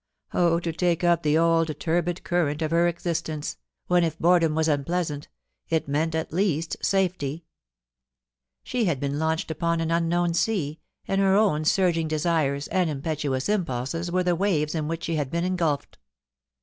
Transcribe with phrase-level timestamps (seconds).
[0.33, 4.67] Oh to take up the old turbid current of her existence, when, if boredom was
[4.67, 5.27] unpleasant,
[5.69, 7.45] it meant at least safety!
[8.63, 13.47] She had been launched upon an unknown sea, and her own surging desires and impetuous
[13.47, 15.99] impulses were the waves in which she had been engulphed.